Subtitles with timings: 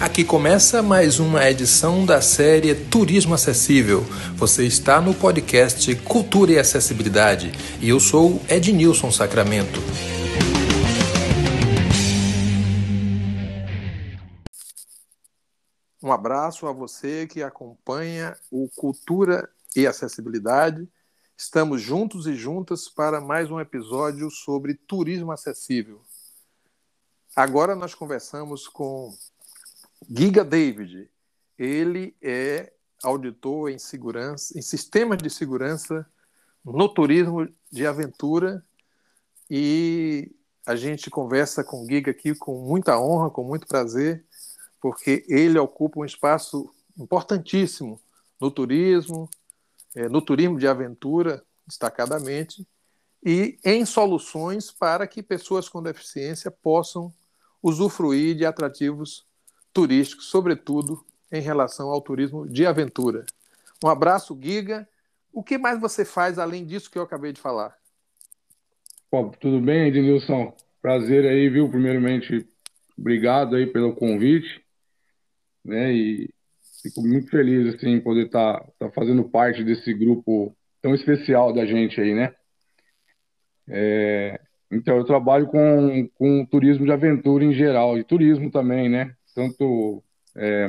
[0.00, 4.00] Aqui começa mais uma edição da série Turismo Acessível.
[4.34, 9.78] Você está no podcast Cultura e Acessibilidade e eu sou Ednilson Sacramento.
[16.02, 20.88] Um abraço a você que acompanha o Cultura e Acessibilidade.
[21.36, 26.00] Estamos juntos e juntas para mais um episódio sobre turismo acessível.
[27.36, 29.14] Agora nós conversamos com
[30.08, 31.10] Giga David.
[31.58, 36.06] Ele é auditor em segurança, em sistemas de segurança
[36.64, 38.64] no turismo de aventura
[39.48, 40.30] e
[40.66, 44.24] a gente conversa com o Giga aqui com muita honra, com muito prazer,
[44.80, 48.00] porque ele ocupa um espaço importantíssimo
[48.40, 49.28] no turismo,
[49.94, 52.66] é, no turismo de aventura, destacadamente,
[53.24, 57.12] e em soluções para que pessoas com deficiência possam
[57.62, 59.26] usufruir de atrativos
[59.72, 63.24] turísticos, sobretudo em relação ao turismo de aventura.
[63.84, 64.88] Um abraço, Giga.
[65.32, 67.76] O que mais você faz além disso que eu acabei de falar?
[69.10, 70.54] Bom, tudo bem, Ednilson?
[70.82, 71.68] Prazer aí, viu?
[71.68, 72.46] Primeiramente,
[72.98, 74.64] obrigado aí pelo convite,
[75.64, 75.92] né?
[75.92, 76.30] E
[76.82, 81.66] fico muito feliz assim poder estar tá, tá fazendo parte desse grupo tão especial da
[81.66, 82.34] gente aí, né?
[83.68, 89.14] É, então, eu trabalho com, com turismo de aventura em geral, e turismo também, né?
[89.34, 90.02] Tanto
[90.36, 90.66] é,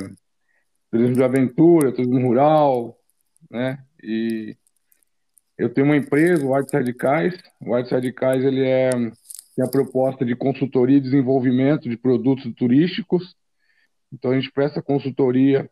[0.90, 2.98] turismo de aventura, turismo rural,
[3.50, 3.78] né?
[4.02, 4.56] E
[5.58, 7.34] eu tenho uma empresa, o White Radicais.
[7.60, 13.34] O White Radicais, ele é, tem a proposta de consultoria e desenvolvimento de produtos turísticos.
[14.12, 15.70] Então, a gente presta consultoria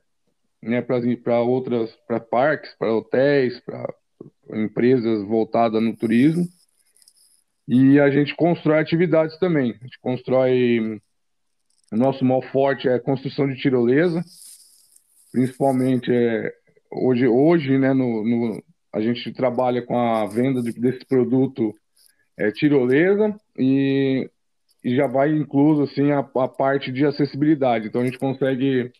[0.63, 3.93] né, para outras, para parques, para hotéis, para
[4.53, 6.47] empresas voltadas no turismo.
[7.67, 9.73] E a gente constrói atividades também.
[9.81, 11.01] A gente constrói.
[11.93, 14.25] O nosso mal forte é construção de tirolesa,
[15.33, 16.53] principalmente é,
[16.91, 21.75] hoje, hoje né, no, no, a gente trabalha com a venda de, desse produto
[22.39, 24.31] é, tirolesa e,
[24.85, 27.89] e, já vai incluso assim, a, a, parte de acessibilidade.
[27.89, 28.93] Então a gente consegue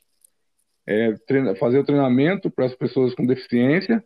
[0.87, 1.15] é,
[1.61, 4.05] fazer o treinamento para as pessoas com deficiência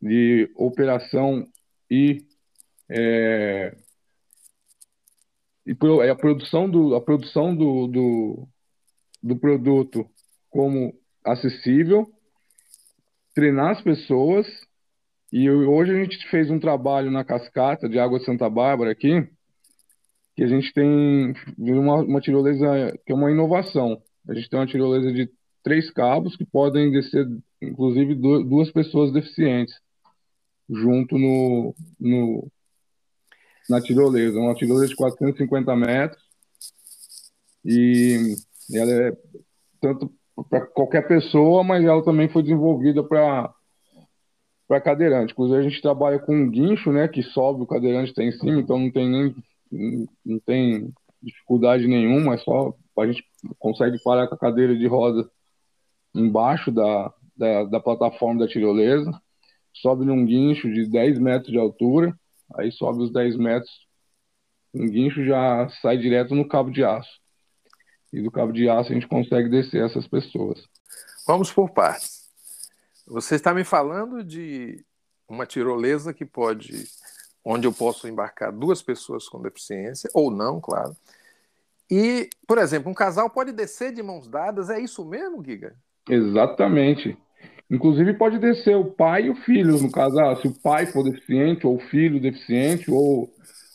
[0.00, 1.44] de operação
[1.90, 2.24] e
[2.88, 3.76] é,
[5.68, 8.48] e é a produção do a produção do, do,
[9.22, 10.08] do produto
[10.48, 12.10] como acessível,
[13.34, 14.46] treinar as pessoas
[15.30, 19.28] e hoje a gente fez um trabalho na cascata de Água de Santa Bárbara aqui,
[20.34, 24.02] que a gente tem uma, uma tirolesa que é uma inovação.
[24.26, 25.30] A gente tem uma tirolesa de
[25.62, 27.26] três cabos que podem descer,
[27.60, 29.74] inclusive, duas pessoas deficientes
[30.70, 32.50] junto no, no,
[33.68, 36.22] na tirolesa, uma tirolesa de 450 metros.
[37.64, 38.34] E
[38.72, 39.16] ela é
[39.80, 40.12] tanto
[40.48, 43.52] para qualquer pessoa, mas ela também foi desenvolvida para
[44.66, 45.32] para cadeirante.
[45.32, 48.60] Inclusive a gente trabalha com um guincho, né, que sobe o cadeirante está em cima,
[48.60, 49.34] então não tem nem
[50.24, 50.92] não tem
[51.22, 53.24] dificuldade nenhuma, é só a gente
[53.58, 55.28] consegue parar com a cadeira de roda
[56.14, 59.10] embaixo da, da, da plataforma da tirolesa,
[59.72, 62.14] sobe num guincho de 10 metros de altura
[62.56, 63.70] Aí sobe os 10 metros,
[64.74, 67.20] um guincho já sai direto no cabo de aço.
[68.12, 70.62] E do cabo de aço a gente consegue descer essas pessoas.
[71.26, 72.28] Vamos por partes.
[73.06, 74.84] Você está me falando de
[75.28, 76.86] uma tirolesa que pode,
[77.44, 80.96] onde eu posso embarcar duas pessoas com deficiência, ou não, claro.
[81.90, 85.74] E, por exemplo, um casal pode descer de mãos dadas, é isso mesmo, Giga?
[86.08, 87.16] Exatamente.
[87.70, 91.04] Inclusive pode descer o pai e o filho, no caso, ah, se o pai for
[91.04, 93.30] deficiente, ou o filho deficiente, ou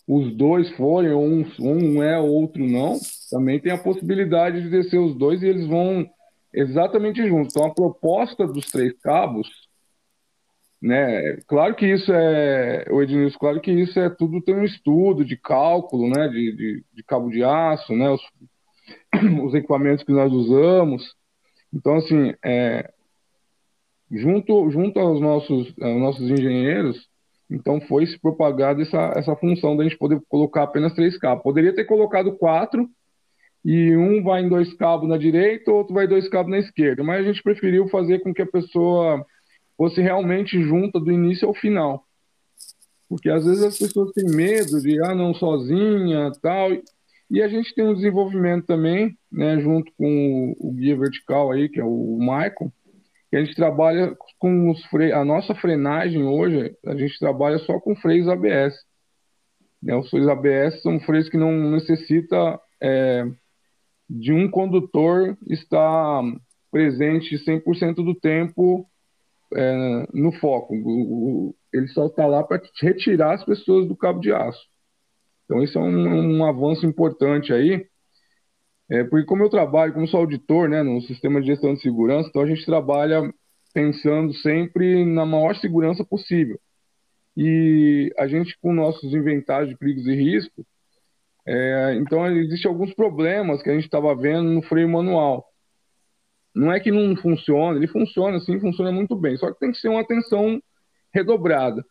[0.07, 2.97] os dois forem, ou um, um é, outro não,
[3.29, 6.09] também tem a possibilidade de descer os dois e eles vão
[6.53, 7.53] exatamente juntos.
[7.55, 9.47] Então a proposta dos três cabos,
[10.81, 11.37] né?
[11.47, 15.37] Claro que isso é, o Ednilson, claro que isso é tudo tem um estudo de
[15.37, 16.27] cálculo, né?
[16.27, 18.09] De, de, de cabo de aço, né?
[18.09, 18.21] Os,
[19.45, 21.15] os equipamentos que nós usamos.
[21.73, 22.91] Então, assim, é,
[24.13, 27.07] junto, junto aos nossos, aos nossos engenheiros,
[27.49, 31.43] então foi se propagada essa, essa função da gente poder colocar apenas três cabos.
[31.43, 32.89] Poderia ter colocado quatro,
[33.65, 37.21] e um vai em dois cabos na direita, outro vai dois cabos na esquerda, mas
[37.21, 39.25] a gente preferiu fazer com que a pessoa
[39.77, 42.05] fosse realmente junta do início ao final.
[43.07, 46.71] Porque às vezes as pessoas têm medo de, ah, não, sozinha, tal.
[47.29, 51.69] E a gente tem um desenvolvimento também, né, junto com o, o guia vertical aí,
[51.69, 52.71] que é o Michael,
[53.33, 54.79] que a gente trabalha com os.
[55.11, 58.75] A nossa frenagem hoje, a gente trabalha só com freios ABS.
[59.81, 59.95] Né?
[59.95, 63.25] Os freios ABS são freios que não necessita é,
[64.07, 66.21] de um condutor estar
[66.71, 68.85] presente 100% do tempo
[69.55, 70.75] é, no foco.
[70.75, 74.61] O, o, ele só está lá para retirar as pessoas do cabo de aço.
[75.45, 77.83] Então, isso é um, um avanço importante aí,
[78.93, 82.29] é, porque como eu trabalho, como sou auditor né, no sistema de gestão de segurança,
[82.29, 83.33] então a gente trabalha
[83.73, 86.59] pensando sempre na maior segurança possível.
[87.35, 90.63] E a gente, com nossos inventários de perigos e riscos,
[91.47, 95.43] é, então existem alguns problemas que a gente estava vendo no freio manual.
[96.53, 99.79] Não é que não funciona, ele funciona sim, funciona muito bem, só que tem que
[99.79, 100.61] ser uma atenção
[101.11, 101.83] redobrada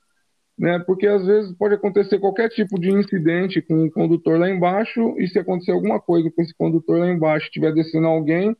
[0.59, 0.79] né?
[0.81, 5.27] Porque às vezes pode acontecer qualquer tipo de incidente com o condutor lá embaixo e
[5.29, 8.57] se acontecer alguma coisa com esse condutor lá embaixo, estiver descendo alguém,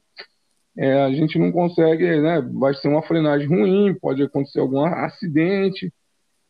[0.77, 2.41] é, a gente não consegue, né?
[2.55, 5.93] Vai ser uma frenagem ruim, pode acontecer algum acidente.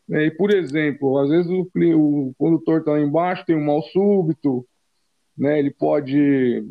[0.08, 0.26] Né?
[0.26, 4.66] E por exemplo, às vezes o, o condutor está lá embaixo, tem um mal súbito,
[5.36, 5.58] né?
[5.58, 6.64] Ele pode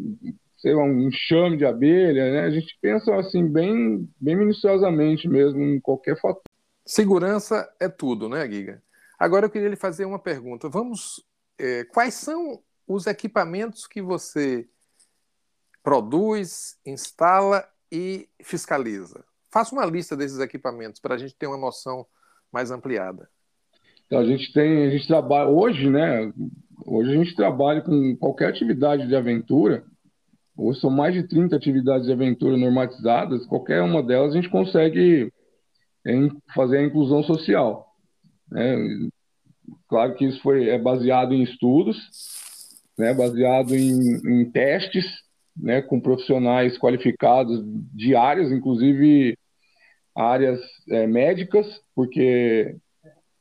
[0.62, 2.40] sei lá, um enxame de abelha, né?
[2.42, 6.51] A gente pensa assim bem, bem minuciosamente mesmo em qualquer fator.
[6.86, 8.82] Segurança é tudo, né, Giga?
[9.20, 10.68] Agora eu queria lhe fazer uma pergunta.
[10.68, 11.24] Vamos.
[11.60, 14.68] É, quais são os equipamentos que você
[15.84, 19.24] produz, instala e fiscaliza?
[19.52, 22.06] Faça uma lista desses equipamentos para a gente ter uma noção
[22.52, 23.30] mais ampliada.
[24.06, 26.34] Então, a gente tem, a gente trabalha hoje, né?
[26.86, 29.86] Hoje a gente trabalha com qualquer atividade de aventura.
[30.58, 33.46] Hoje são mais de 30 atividades de aventura normatizadas.
[33.46, 35.32] Qualquer uma delas a gente consegue
[36.06, 37.88] em fazer a inclusão social.
[38.50, 39.10] Né?
[39.88, 41.98] Claro que isso foi é baseado em estudos,
[42.98, 43.14] né?
[43.14, 45.06] baseado em, em testes,
[45.56, 45.82] né?
[45.82, 47.62] com profissionais qualificados
[47.94, 49.38] de áreas, inclusive
[50.16, 50.60] áreas
[50.90, 52.76] é, médicas, porque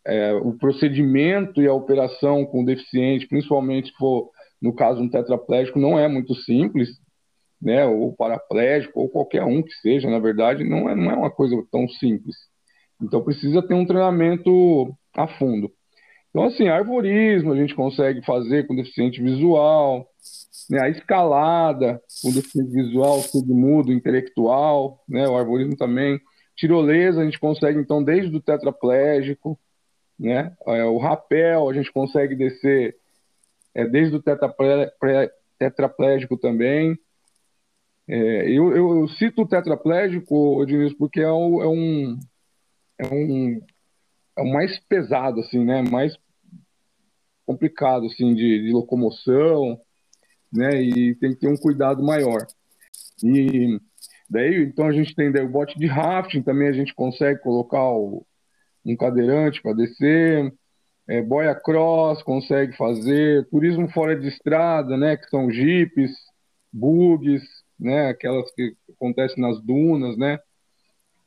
[0.07, 4.31] é, o procedimento e a operação com deficiente, principalmente se for
[4.61, 6.89] no caso um tetraplégico, não é muito simples,
[7.61, 7.85] né?
[7.87, 11.57] Ou paraplégico, ou qualquer um que seja, na verdade, não é, não é uma coisa
[11.71, 12.37] tão simples.
[13.03, 15.73] Então precisa ter um treinamento a fundo.
[16.31, 20.09] Então, assim, arborismo a gente consegue fazer com deficiente visual,
[20.69, 20.81] né?
[20.83, 25.27] a escalada com deficiente visual, submudo, intelectual, né?
[25.27, 26.21] o arborismo também.
[26.57, 29.59] Tirolesa a gente consegue, então, desde o tetraplégico,
[30.19, 30.55] né?
[30.67, 32.95] É, o rapel a gente consegue descer
[33.75, 34.23] é, desde o
[35.59, 36.99] tetraplégico também.
[38.07, 42.19] É, eu, eu, eu, cito o tetraplégico, Ednilson, porque é, é um
[43.01, 43.61] é um
[44.37, 45.83] é o mais pesado assim, né?
[45.83, 46.17] Mais
[47.47, 49.81] complicado assim de, de locomoção,
[50.53, 50.83] né?
[50.83, 52.47] E tem que ter um cuidado maior.
[53.23, 53.81] E
[54.29, 57.85] daí, então a gente tem daí o bote de rafting, também a gente consegue colocar
[57.91, 58.27] o,
[58.85, 60.53] um cadeirante para descer,
[61.09, 65.17] é, boia cross consegue fazer, turismo fora de estrada, né?
[65.17, 66.13] Que são jipes,
[66.73, 67.43] bugs,
[67.79, 68.09] né?
[68.09, 70.39] Aquelas que acontecem nas dunas, né?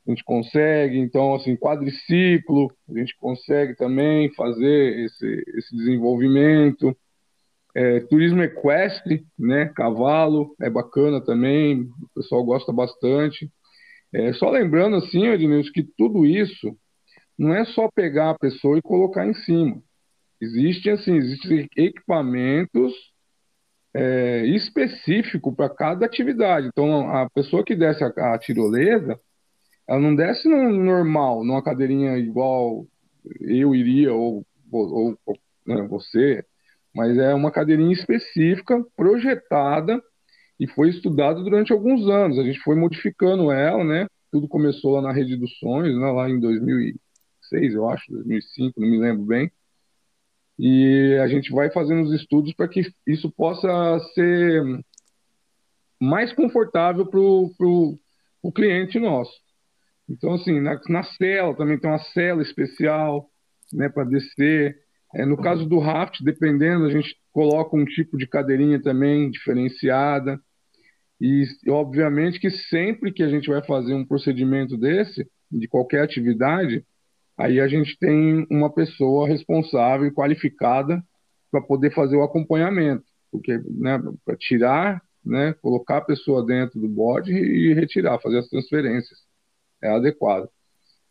[0.06, 6.96] A gente consegue, então, assim, quadriciclo, a gente consegue também fazer esse, esse desenvolvimento.
[7.74, 13.50] É, turismo equestre, né, cavalo, é bacana também, o pessoal gosta bastante.
[14.12, 16.76] É, só lembrando, assim, Ednilson, que tudo isso
[17.36, 19.82] não é só pegar a pessoa e colocar em cima.
[20.40, 22.92] Existem, assim, existem equipamentos
[23.94, 26.68] é, específicos para cada atividade.
[26.68, 29.18] Então, a pessoa que desce a, a tirolesa,
[29.86, 32.86] ela não desce no normal, numa cadeirinha igual
[33.40, 36.44] eu iria, ou, ou, ou né, você,
[36.94, 40.02] mas é uma cadeirinha específica, projetada
[40.58, 42.38] e foi estudada durante alguns anos.
[42.38, 44.06] A gente foi modificando ela, né?
[44.30, 46.10] Tudo começou lá na Rede dos Sonhos, né?
[46.10, 49.50] lá em 2006, eu acho, 2005, não me lembro bem.
[50.58, 54.62] E a gente vai fazendo os estudos para que isso possa ser
[56.00, 59.32] mais confortável para o cliente nosso.
[60.08, 63.28] Então, assim, na, na cela também tem uma cela especial
[63.72, 64.76] né, para descer.
[65.14, 70.40] É, no caso do raft, dependendo, a gente coloca um tipo de cadeirinha também diferenciada.
[71.20, 76.84] E, obviamente, que sempre que a gente vai fazer um procedimento desse, de qualquer atividade,
[77.38, 81.02] aí a gente tem uma pessoa responsável e qualificada
[81.50, 83.04] para poder fazer o acompanhamento.
[83.30, 88.48] Porque, né, para tirar, né, colocar a pessoa dentro do bode e retirar, fazer as
[88.48, 89.23] transferências
[89.84, 90.48] é adequado.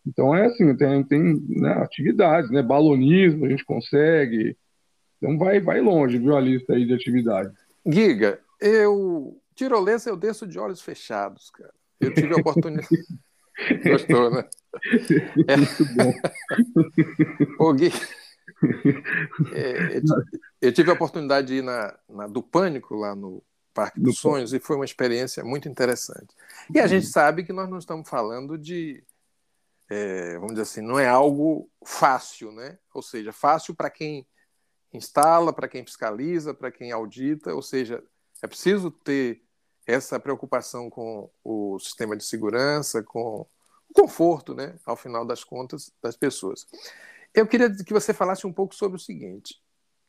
[0.05, 2.61] Então é assim, tem, tem né, atividades, né?
[2.61, 4.57] Balonismo a gente consegue.
[5.17, 7.53] Então vai, vai longe, viu, a lista aí de atividades.
[7.85, 9.39] Giga, eu.
[9.55, 11.73] Tirolesa eu desço de olhos fechados, cara.
[12.01, 12.87] Eu tive a oportunidade.
[13.85, 14.43] Gostou, né?
[15.47, 15.55] É.
[15.55, 16.13] Muito bom.
[17.59, 17.91] Ô, Gui,
[19.53, 20.01] é,
[20.61, 24.53] eu tive a oportunidade de ir na, na, do Pânico, lá no, Parque dos Sonhos
[24.53, 26.33] e foi uma experiência muito interessante.
[26.73, 29.03] E a gente sabe que nós não estamos falando de,
[29.89, 32.77] é, vamos dizer assim, não é algo fácil, né?
[32.93, 34.27] Ou seja, fácil para quem
[34.93, 38.03] instala, para quem fiscaliza, para quem audita, ou seja,
[38.41, 39.41] é preciso ter
[39.85, 43.45] essa preocupação com o sistema de segurança, com
[43.89, 46.67] o conforto, né, ao final das contas, das pessoas.
[47.33, 49.59] Eu queria que você falasse um pouco sobre o seguinte: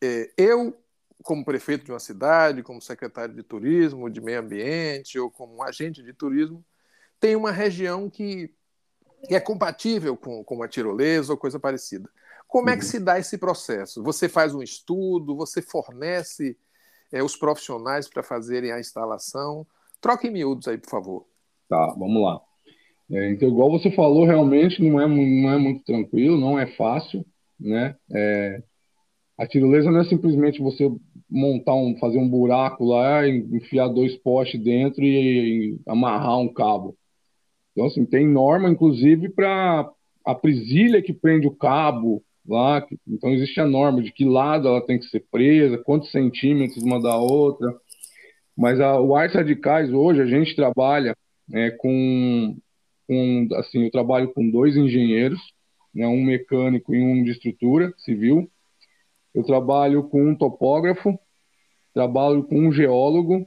[0.03, 0.79] é, eu
[1.25, 6.03] como prefeito de uma cidade, como secretário de turismo, de meio ambiente ou como agente
[6.03, 6.63] de turismo,
[7.19, 8.53] tem uma região que,
[9.31, 12.11] é compatível com, com a tirolesa ou coisa parecida.
[12.47, 12.91] Como é que uhum.
[12.91, 14.03] se dá esse processo?
[14.03, 16.59] Você faz um estudo, você fornece
[17.11, 19.67] é, os profissionais para fazerem a instalação?
[20.03, 21.27] Troque em miúdos aí, por favor.
[21.67, 22.39] Tá, vamos lá.
[23.11, 27.25] É, então, igual você falou, realmente não é, não é muito tranquilo, não é fácil,
[27.59, 27.97] né?
[28.15, 28.63] É,
[29.37, 30.91] a tirolesa não é simplesmente você
[31.31, 36.97] montar um, fazer um buraco lá, enfiar dois postes dentro e, e amarrar um cabo.
[37.73, 39.91] Então, assim, tem norma, inclusive, para
[40.25, 42.87] a presilha que prende o cabo lá.
[43.07, 47.01] Então, existe a norma de que lado ela tem que ser presa, quantos centímetros uma
[47.03, 47.75] da outra.
[48.57, 51.17] Mas a, o Artes Radicais, hoje, a gente trabalha
[51.53, 52.57] é, com,
[53.09, 55.41] com, assim, eu trabalho com dois engenheiros,
[55.93, 58.49] né, um mecânico e um de estrutura civil,
[59.35, 61.19] eu trabalho com um topógrafo,
[61.93, 63.47] trabalho com um geólogo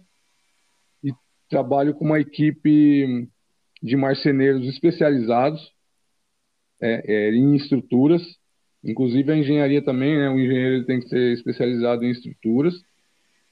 [1.04, 1.12] e
[1.50, 3.30] trabalho com uma equipe
[3.82, 5.62] de marceneiros especializados
[6.82, 8.22] é, é, em estruturas.
[8.84, 10.30] Inclusive a engenharia também, né?
[10.30, 12.74] O engenheiro tem que ser especializado em estruturas.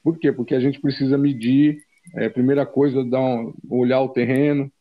[0.03, 0.31] Por quê?
[0.31, 1.77] Porque a gente precisa medir.
[2.15, 4.71] É, primeira coisa, dar um, olhar o terreno.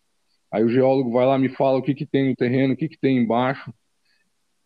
[0.53, 2.89] Aí o geólogo vai lá me fala o que, que tem no terreno, o que,
[2.89, 3.73] que tem embaixo,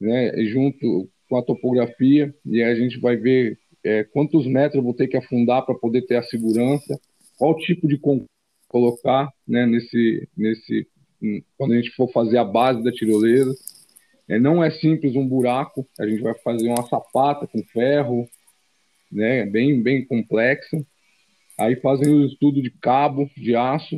[0.00, 0.32] né?
[0.46, 5.08] Junto com a topografia, e aí a gente vai ver é, quantos metros vou ter
[5.08, 6.98] que afundar para poder ter a segurança,
[7.36, 8.00] qual tipo de
[8.68, 10.86] colocar né, nesse, nesse,
[11.56, 13.54] quando a gente for fazer a base da tirolesa.
[14.28, 18.28] É, não é simples um buraco, a gente vai fazer uma sapata com ferro,
[19.10, 20.84] né, bem, bem complexo.
[21.58, 23.96] Aí fazem o estudo de cabo de aço,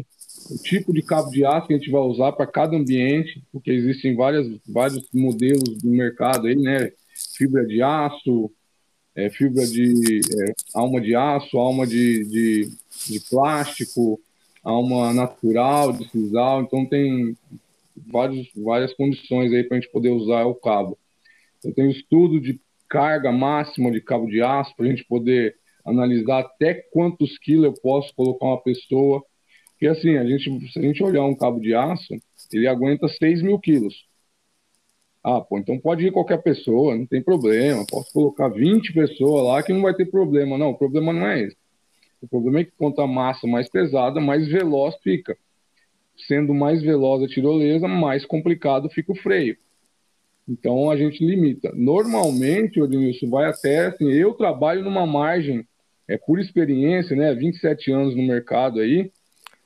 [0.50, 3.70] o tipo de cabo de aço que a gente vai usar para cada ambiente, porque
[3.70, 6.92] existem várias, vários modelos no mercado aí, né?
[7.36, 8.50] Fibra de aço,
[9.14, 12.70] é, fibra de é, alma de aço, alma de, de,
[13.08, 14.20] de, plástico,
[14.62, 16.62] alma natural, de sisal.
[16.62, 17.36] Então tem
[17.96, 20.98] vários, várias condições aí para a gente poder usar o cabo.
[21.64, 26.40] Eu tenho estudo de carga máxima de cabo de aço para a gente poder analisar
[26.40, 29.22] até quantos quilos eu posso colocar uma pessoa.
[29.70, 32.14] Porque assim, a gente, se a gente olhar um cabo de aço,
[32.52, 33.94] ele aguenta 6 mil quilos.
[35.22, 37.84] Ah, pô, então pode ir qualquer pessoa, não tem problema.
[37.86, 40.56] Posso colocar 20 pessoas lá que não vai ter problema.
[40.56, 41.56] Não, o problema não é esse.
[42.22, 45.36] O problema é que quanto a massa mais pesada, mais veloz fica.
[46.26, 49.56] Sendo mais veloz a tirolesa, mais complicado fica o freio.
[50.48, 51.70] Então a gente limita.
[51.74, 55.66] Normalmente, Odilson, vai até assim, eu trabalho numa margem,
[56.08, 57.34] é por experiência, né?
[57.34, 59.10] 27 anos no mercado aí.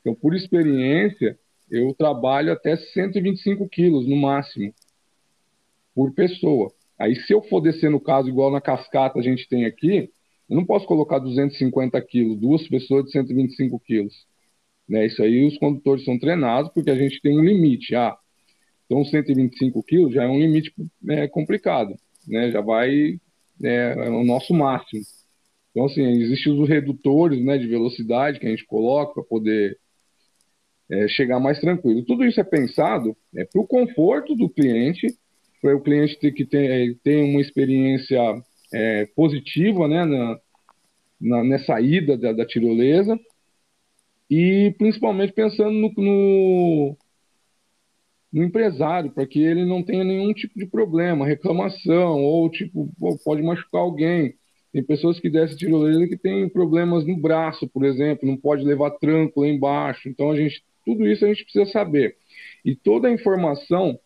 [0.01, 1.39] Então, por experiência,
[1.71, 4.75] eu trabalho até 125 quilos no máximo
[5.95, 6.73] por pessoa.
[6.99, 10.11] Aí, se eu for descer no caso, igual na cascata a gente tem aqui,
[10.49, 14.15] eu não posso colocar 250 quilos, duas pessoas de 125 quilos.
[14.89, 15.07] Né?
[15.07, 17.95] Isso aí os condutores são treinados, porque a gente tem um limite.
[17.95, 18.17] Ah,
[18.87, 20.73] então 125 quilos já é um limite
[21.09, 21.95] é, complicado,
[22.29, 22.51] né?
[22.51, 23.19] já vai,
[23.63, 25.03] é, é, o nosso máximo.
[25.71, 29.77] Então, assim, existem os redutores né, de velocidade que a gente coloca para poder
[30.89, 32.05] é, chegar mais tranquilo.
[32.05, 35.07] Tudo isso é pensado é, para o conforto do cliente
[35.65, 38.21] para o cliente ter que ter, ter uma experiência
[38.71, 40.39] é, positiva né, na,
[41.19, 43.19] na, nessa ida da, da, tirolesa
[44.29, 46.99] e principalmente pensando no, no,
[48.31, 52.93] no empresário, para que ele não tenha nenhum tipo de problema, reclamação, ou tipo,
[53.25, 54.35] pode machucar alguém.
[54.71, 58.91] Tem pessoas que descem tirolesa que têm problemas no braço, por exemplo, não pode levar
[58.91, 60.11] tranco lá embaixo.
[60.11, 62.19] Então, a gente, tudo isso a gente precisa saber.
[62.63, 63.99] E toda a informação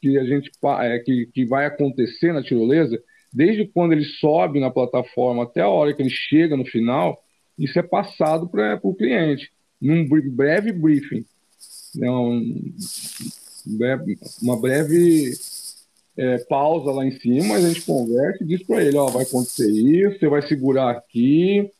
[0.00, 0.50] que a gente
[0.80, 2.98] é, que, que vai acontecer na tirolesa,
[3.32, 7.22] desde quando ele sobe na plataforma até a hora que ele chega no final,
[7.58, 9.50] isso é passado para o cliente,
[9.80, 11.24] num breve briefing.
[11.94, 12.74] Né, um,
[14.42, 15.32] uma breve
[16.16, 19.70] é, pausa lá em cima, a gente conversa e diz para ele, ó, vai acontecer
[19.70, 21.70] isso, você vai segurar aqui,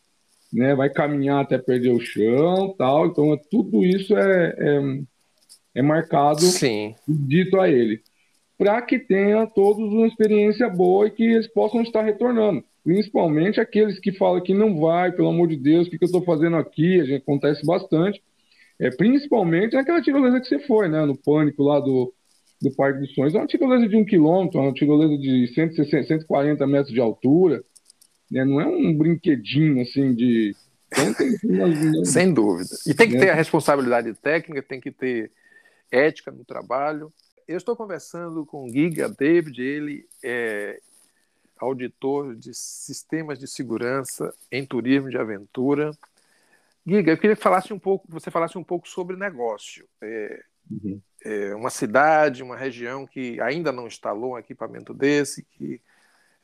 [0.53, 3.07] né, vai caminhar até perder o chão, tal.
[3.07, 5.01] Então, é, tudo isso é, é,
[5.77, 6.95] é marcado, Sim.
[7.07, 8.03] dito a ele
[8.59, 12.65] para que tenha todos uma experiência boa e que eles possam estar retornando.
[12.83, 16.07] principalmente aqueles que falam que não vai, pelo amor de Deus, o que, que eu
[16.07, 17.01] estou fazendo aqui?
[17.01, 18.21] A gente acontece bastante.
[18.81, 21.05] É, principalmente naquela tirolesa que você foi, né?
[21.05, 22.13] No pânico lá do,
[22.61, 23.35] do Parque dos Sonhos.
[23.35, 27.63] É uma tirolesa de um quilômetro, uma tirolesa de 160, 140 metros de altura.
[28.31, 28.45] Né?
[28.45, 30.55] Não é um brinquedinho assim de.
[30.93, 31.37] Então, tem,
[32.05, 32.71] Sem dúvida.
[32.87, 33.21] E tem que né?
[33.21, 35.31] ter a responsabilidade técnica, tem que ter
[35.91, 37.13] ética no trabalho.
[37.49, 40.79] Eu estou conversando com o Giga David, ele é
[41.57, 45.91] auditor de sistemas de segurança em turismo de aventura.
[46.87, 49.89] Giga, eu queria que falasse um pouco, você falasse um pouco sobre negócio.
[50.03, 51.01] É, uhum.
[51.25, 55.81] é uma cidade, uma região que ainda não instalou um equipamento desse, que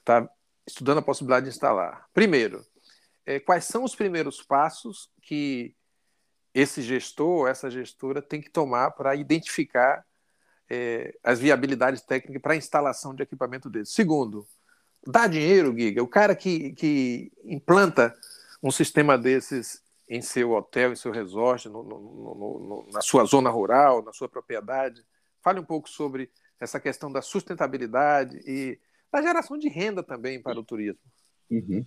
[0.01, 0.27] está
[0.67, 2.09] estudando a possibilidade de instalar.
[2.15, 2.65] Primeiro,
[3.27, 5.77] é, quais são os primeiros passos que
[6.55, 10.03] esse gestor, essa gestora tem que tomar para identificar
[10.71, 13.93] é, as viabilidades técnicas para a instalação de equipamento desse?
[13.93, 14.47] Segundo,
[15.07, 16.03] dá dinheiro, Giga.
[16.03, 18.15] O cara que, que implanta
[18.63, 23.51] um sistema desses em seu hotel, em seu resort, no, no, no, na sua zona
[23.51, 25.03] rural, na sua propriedade.
[25.43, 26.31] Fale um pouco sobre
[26.61, 28.79] essa questão da sustentabilidade e
[29.13, 31.01] da geração de renda também para o turismo.
[31.51, 31.85] Uhum.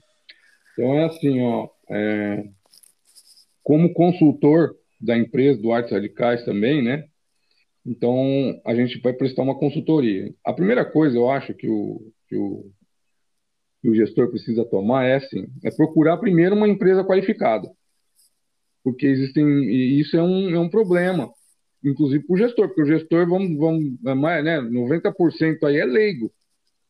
[0.73, 2.47] Então é assim, ó, é...
[3.63, 7.07] como consultor da empresa do Artes Radicais também, né?
[7.87, 10.33] Então a gente vai prestar uma consultoria.
[10.45, 12.69] A primeira coisa, eu acho que o, que o
[13.81, 17.69] que o gestor precisa tomar é assim, é procurar primeiro uma empresa qualificada.
[18.83, 21.29] Porque existem, e isso é um, é um problema,
[21.83, 26.31] inclusive para o gestor, porque o gestor, vamos, vamos é né, 90% aí é leigo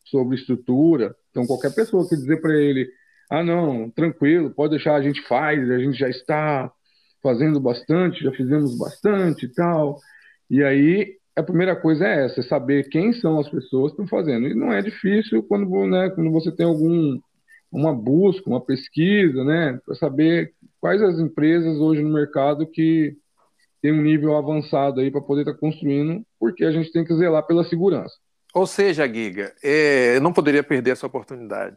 [0.04, 2.88] sobre estrutura, então qualquer pessoa que dizer para ele,
[3.30, 6.72] ah não, tranquilo, pode deixar, a gente faz, a gente já está
[7.22, 9.98] fazendo bastante, já fizemos bastante e tal,
[10.50, 14.08] e aí a primeira coisa é essa, é saber quem são as pessoas que estão
[14.08, 14.48] fazendo.
[14.48, 17.18] E não é difícil quando, né, quando você tem algum
[17.70, 23.14] uma busca, uma pesquisa, né, para saber quais as empresas hoje no mercado que
[23.80, 27.14] tem um nível avançado aí para poder estar tá construindo, porque a gente tem que
[27.14, 28.14] zelar pela segurança.
[28.54, 31.76] Ou seja, Giga, é, não poderia perder essa oportunidade.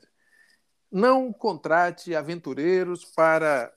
[0.91, 3.71] Não contrate aventureiros para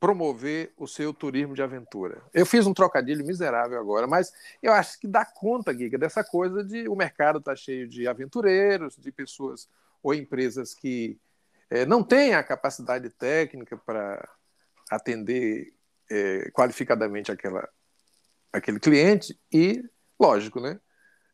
[0.00, 2.22] promover o seu turismo de aventura.
[2.32, 4.32] Eu fiz um trocadilho miserável agora, mas
[4.62, 8.96] eu acho que dá conta, Giga, dessa coisa de o mercado está cheio de aventureiros,
[8.96, 9.68] de pessoas
[10.02, 11.18] ou empresas que
[11.68, 14.28] é, não têm a capacidade técnica para
[14.90, 15.74] atender
[16.10, 17.68] é, qualificadamente aquela,
[18.52, 19.84] aquele cliente e,
[20.18, 20.80] lógico, né?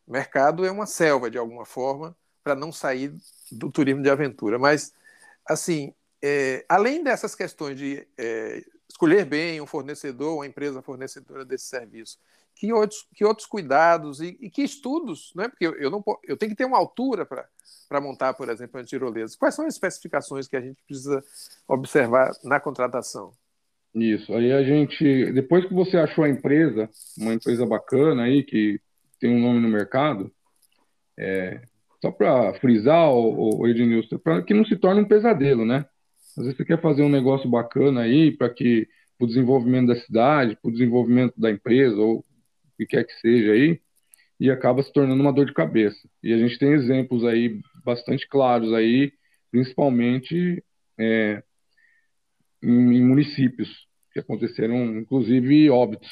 [0.07, 3.15] O mercado é uma selva de alguma forma para não sair
[3.51, 4.93] do turismo de aventura, mas
[5.47, 5.95] assim
[6.27, 12.19] é, além dessas questões de é, escolher bem um fornecedor, uma empresa fornecedora desse serviço,
[12.55, 15.49] que outros, que outros cuidados e, e que estudos, né?
[15.51, 18.87] porque eu, eu, não, eu tenho que ter uma altura para montar, por exemplo, uma
[18.87, 19.37] tirolesa.
[19.39, 21.23] Quais são as especificações que a gente precisa
[21.69, 23.33] observar na contratação?
[23.95, 28.81] Isso, aí a gente, depois que você achou a empresa, uma empresa bacana aí, que
[29.21, 30.33] tem um nome no mercado,
[31.19, 31.61] é,
[32.01, 35.85] só para frisar, o, o Ednilson, para que não se torne um pesadelo, né?
[36.37, 40.57] Às vezes você quer fazer um negócio bacana aí para que o desenvolvimento da cidade,
[40.57, 42.25] para o desenvolvimento da empresa ou o
[42.77, 43.81] que quer que seja aí,
[44.39, 46.09] e acaba se tornando uma dor de cabeça.
[46.23, 49.13] E a gente tem exemplos aí bastante claros aí,
[49.51, 50.63] principalmente
[50.99, 51.43] é,
[52.63, 56.11] em, em, municípios que aconteceram, inclusive óbitos.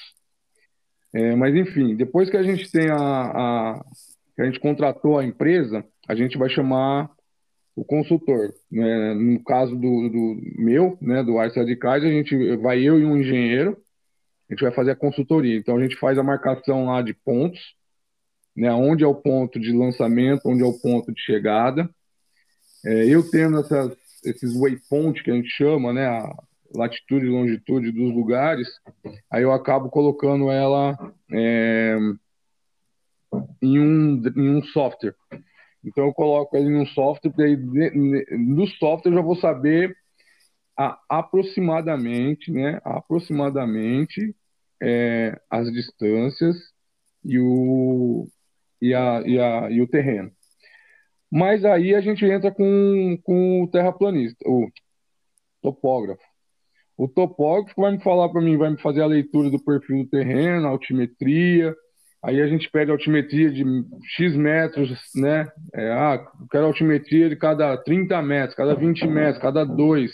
[1.12, 3.84] É, mas enfim, depois que a gente tem a, a
[4.34, 7.10] que a gente contratou a empresa, a gente vai chamar
[7.74, 8.54] o consultor.
[8.70, 9.14] Né?
[9.14, 13.16] No caso do, do meu, né, do Arce Radicais, a gente vai eu e um
[13.16, 13.76] engenheiro,
[14.48, 15.56] a gente vai fazer a consultoria.
[15.56, 17.74] Então a gente faz a marcação lá de pontos,
[18.54, 21.88] né, onde é o ponto de lançamento, onde é o ponto de chegada.
[22.84, 26.30] É, eu tendo essas, esses waypoints que a gente chama, né, a
[26.74, 28.68] latitude e longitude dos lugares,
[29.30, 30.96] aí eu acabo colocando ela
[31.30, 31.96] é,
[33.62, 35.14] em, um, em um software.
[35.84, 37.56] Então eu coloco ele num software, e
[38.36, 39.96] no software eu já vou saber
[40.78, 44.34] a, aproximadamente, né, aproximadamente
[44.80, 46.56] é, as distâncias
[47.24, 48.28] e o,
[48.80, 50.30] e, a, e, a, e o terreno.
[51.30, 54.68] Mas aí a gente entra com, com o terraplanista, o
[55.62, 56.22] topógrafo.
[56.96, 60.10] O topógrafo vai me falar para mim, vai me fazer a leitura do perfil do
[60.10, 61.74] terreno, altimetria,
[62.24, 63.64] Aí a gente pede altimetria de
[64.16, 65.50] X metros, né?
[65.74, 70.12] É, ah, quero altimetria de cada 30 metros, cada 20 metros, cada 2.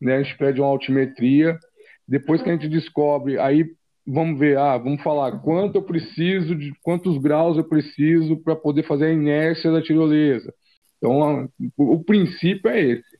[0.00, 0.16] Né?
[0.16, 1.58] A gente pede uma altimetria.
[2.06, 3.64] Depois que a gente descobre, aí
[4.06, 8.82] vamos ver, ah, vamos falar quanto eu preciso, de quantos graus eu preciso para poder
[8.82, 10.52] fazer a inércia da tirolesa.
[10.98, 13.18] Então, o, o princípio é esse.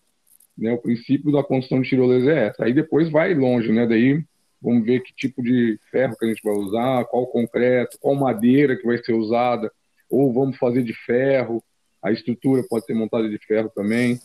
[0.59, 0.73] Né?
[0.73, 2.65] O princípio da construção de tirolesa é essa.
[2.65, 3.87] Aí depois vai longe, né?
[3.87, 4.23] Daí
[4.62, 8.77] vamos ver que tipo de ferro que a gente vai usar, qual concreto, qual madeira
[8.77, 9.70] que vai ser usada,
[10.09, 11.62] ou vamos fazer de ferro.
[12.03, 14.18] A estrutura pode ser montada de ferro também.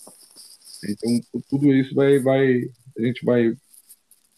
[0.88, 3.56] Então, tudo isso vai, vai, a gente vai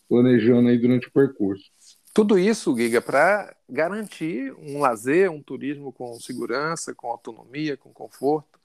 [0.07, 1.65] planejando aí durante o percurso.
[2.13, 8.59] Tudo isso, Giga, para garantir um lazer, um turismo com segurança, com autonomia, com conforto.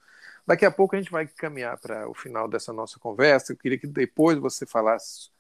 [0.47, 3.53] Daqui a pouco a gente vai caminhar para o final dessa nossa conversa.
[3.53, 5.31] Eu queria que depois você falasse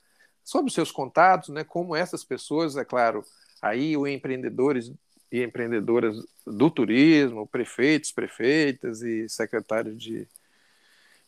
[0.44, 3.24] sobre os seus contatos, né, como essas pessoas, é claro,
[3.62, 4.92] aí os empreendedores
[5.33, 10.28] e empreendedoras do turismo, prefeitos, prefeitas e secretários de,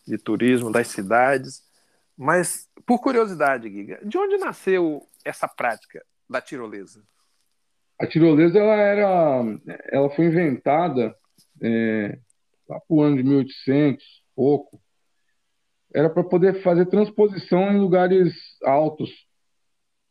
[0.07, 1.65] de turismo das cidades.
[2.17, 7.03] Mas, por curiosidade, Giga, de onde nasceu essa prática da tirolesa?
[7.99, 9.43] A tirolesa ela era,
[9.91, 11.17] ela foi inventada
[11.63, 12.19] é,
[12.69, 14.81] lá para o ano de 1800, pouco.
[15.97, 19.11] Era para poder fazer transposição em lugares altos,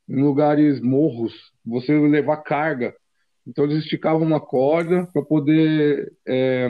[0.09, 1.31] em lugares morros,
[1.63, 2.95] você levar carga.
[3.47, 6.67] Então eles esticavam uma corda para poder é,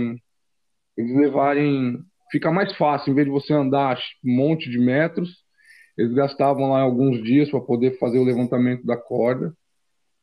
[0.98, 1.98] eles levarem,
[2.30, 5.30] ficar mais fácil, em vez de você andar um monte de metros,
[5.98, 9.54] eles gastavam lá alguns dias para poder fazer o levantamento da corda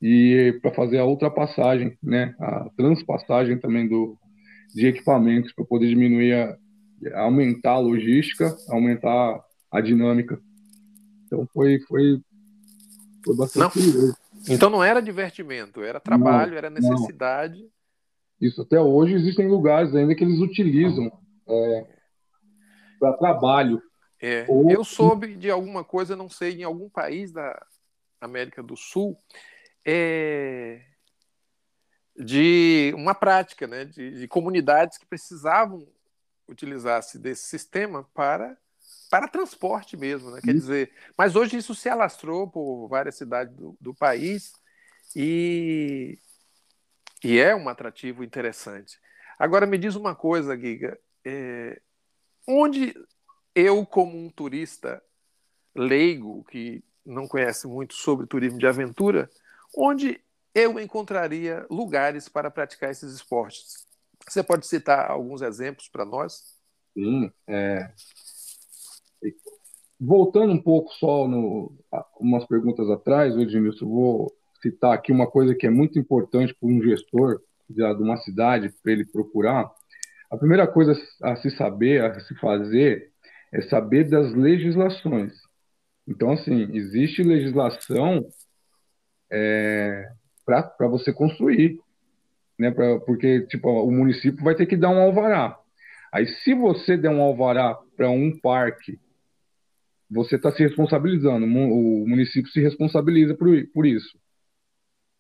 [0.03, 4.19] e para fazer a ultrapassagem, né, a transpassagem também do,
[4.75, 6.59] de equipamentos para poder diminuir, a,
[7.15, 10.41] aumentar a logística, aumentar a dinâmica.
[11.27, 12.21] Então foi foi,
[13.25, 13.79] foi bastante.
[13.79, 14.15] Não.
[14.49, 17.61] Então não era divertimento, era trabalho, não, era necessidade.
[17.61, 17.71] Não.
[18.41, 21.13] Isso até hoje existem lugares ainda que eles utilizam
[21.49, 21.87] é,
[22.99, 23.81] para trabalho
[24.23, 24.71] é, Ou...
[24.71, 27.61] Eu soube de alguma coisa, não sei, em algum país da
[28.21, 29.19] América do Sul,
[29.85, 30.81] é,
[32.17, 35.89] de uma prática, né, de, de comunidades que precisavam
[36.49, 38.57] utilizar-se desse sistema para
[39.11, 40.41] para transporte mesmo, né?
[40.43, 44.55] quer dizer, mas hoje isso se alastrou por várias cidades do, do país
[45.15, 46.19] e,
[47.23, 48.99] e é um atrativo interessante.
[49.39, 51.79] Agora me diz uma coisa, Giga, é,
[52.49, 52.95] onde
[53.55, 55.03] eu, como um turista
[55.75, 59.31] leigo, que não conhece muito sobre turismo de aventura,
[59.77, 60.23] onde
[60.55, 63.87] eu encontraria lugares para praticar esses esportes?
[64.29, 66.59] Você pode citar alguns exemplos para nós?
[66.95, 67.31] Sim.
[67.47, 67.91] É...
[70.01, 71.73] Voltando um pouco só no
[72.19, 76.83] umas perguntas atrás, Edmilson, vou citar aqui uma coisa que é muito importante para um
[76.83, 79.71] gestor de uma cidade, para ele procurar.
[80.31, 83.13] A primeira coisa a se saber, a se fazer,
[83.53, 85.33] é saber das legislações.
[86.07, 88.27] Então, assim, existe legislação
[89.31, 90.11] é,
[90.45, 91.79] para você construir,
[92.63, 92.71] né?
[92.71, 95.59] Pra, porque, tipo, o município vai ter que dar um alvará.
[96.13, 99.01] Aí, se você der um alvará para um parque,
[100.09, 104.17] você está se responsabilizando, o município se responsabiliza por, por isso.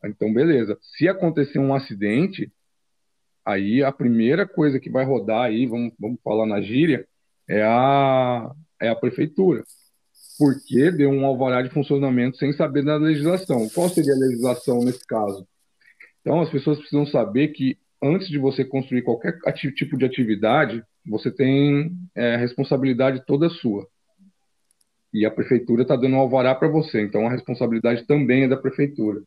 [0.05, 0.79] Então, beleza.
[0.97, 2.53] Se acontecer um acidente,
[3.45, 7.07] aí a primeira coisa que vai rodar aí, vamos, vamos falar na gíria,
[7.49, 9.65] é a, é a prefeitura,
[10.39, 13.69] porque deu um alvará de funcionamento sem saber da legislação.
[13.71, 15.47] Qual seria a legislação nesse caso?
[16.23, 19.39] Então, as pessoas precisam saber que antes de você construir qualquer
[19.75, 23.87] tipo de atividade, você tem é, responsabilidade toda sua.
[25.13, 28.57] E a prefeitura está dando um alvará para você, então a responsabilidade também é da
[28.57, 29.21] prefeitura.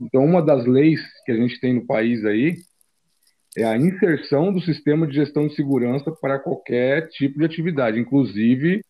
[0.00, 2.56] Então, uma das leis que a gente tem no país aí
[3.56, 8.82] é a inserção do sistema de gestão de segurança para qualquer tipo de atividade, inclusive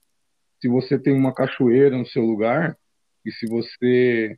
[0.61, 2.77] se você tem uma cachoeira no seu lugar
[3.25, 4.37] e se você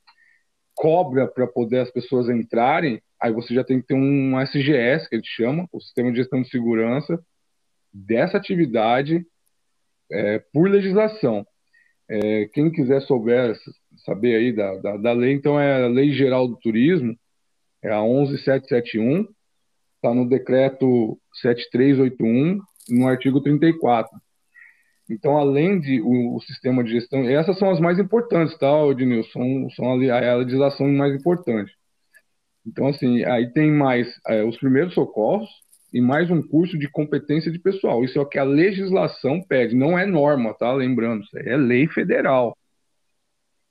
[0.74, 5.16] cobra para poder as pessoas entrarem, aí você já tem que ter um SGS, que
[5.16, 7.18] a gente chama, o Sistema de Gestão de Segurança,
[7.92, 9.26] dessa atividade
[10.10, 11.46] é, por legislação.
[12.08, 13.54] É, quem quiser souber
[14.04, 17.14] saber aí da, da, da, lei, então é a Lei Geral do Turismo,
[17.82, 19.26] é a 11771,
[19.96, 24.10] está no decreto 7381, no artigo 34.
[25.10, 29.30] Então, além de o, o, sistema de gestão, essas são as mais importantes, tá, Ednilson?
[29.30, 31.72] São, são a, a legislação mais importante.
[32.68, 35.48] Então, assim, aí tem mais é, os primeiros socorros
[35.90, 38.04] e mais um curso de competência de pessoal.
[38.04, 40.70] Isso é o que a legislação pede, não é norma, tá?
[40.74, 42.54] Lembrando, é lei federal.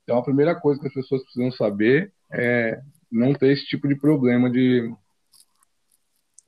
[0.02, 2.80] Então, a primeira coisa que as pessoas precisam saber é
[3.10, 4.92] não ter esse tipo de problema de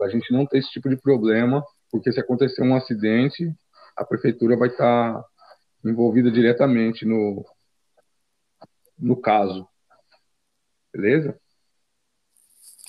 [0.01, 3.55] a gente não ter esse tipo de problema, porque se acontecer um acidente,
[3.97, 5.25] a prefeitura vai estar tá
[5.85, 7.45] envolvida diretamente no,
[8.99, 9.69] no caso.
[10.93, 11.40] Beleza?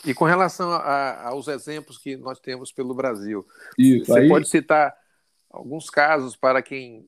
[0.05, 3.45] E com relação a, aos exemplos que nós temos pelo Brasil,
[3.77, 4.27] Isso, você aí...
[4.27, 4.95] pode citar
[5.49, 7.07] alguns casos para quem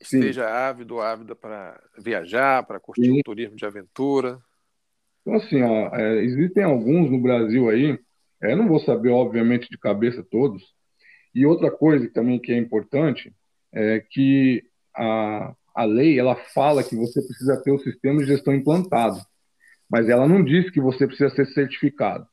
[0.00, 0.52] esteja Sim.
[0.52, 3.18] ávido ou ávida para viajar, para curtir Sim.
[3.18, 4.38] um turismo de aventura?
[5.22, 7.98] Então, assim, ó, é, existem alguns no Brasil aí,
[8.42, 10.62] é, não vou saber, obviamente, de cabeça todos.
[11.34, 13.34] E outra coisa também que é importante
[13.72, 14.62] é que
[14.94, 19.18] a, a lei ela fala que você precisa ter o sistema de gestão implantado,
[19.94, 22.26] mas ela não diz que você precisa ser certificado.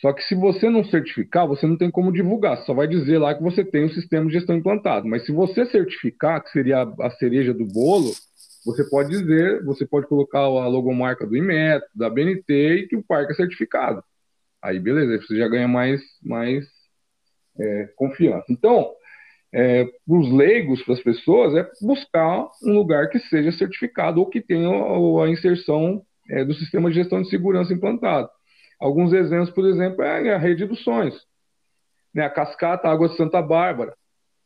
[0.00, 3.34] Só que se você não certificar, você não tem como divulgar, só vai dizer lá
[3.34, 5.06] que você tem o sistema de gestão implantado.
[5.06, 8.14] Mas se você certificar, que seria a cereja do bolo,
[8.64, 13.04] você pode dizer, você pode colocar a logomarca do Inmetro, da BNT e que o
[13.04, 14.02] parque é certificado.
[14.62, 16.64] Aí beleza, você já ganha mais, mais
[17.60, 18.46] é, confiança.
[18.48, 18.90] Então,
[19.52, 24.30] é, para os leigos, para as pessoas, é buscar um lugar que seja certificado ou
[24.30, 24.70] que tenha
[25.22, 28.28] a inserção é, do sistema de gestão de segurança implantado.
[28.78, 31.16] Alguns exemplos, por exemplo, é a Rede dos Sonhos,
[32.14, 33.94] né, a Cascata Água de Santa Bárbara,